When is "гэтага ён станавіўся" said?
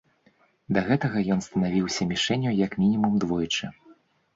0.87-2.11